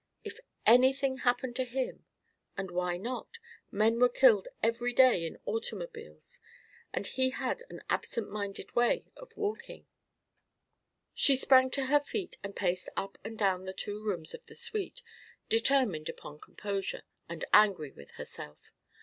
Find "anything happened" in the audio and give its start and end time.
0.65-1.55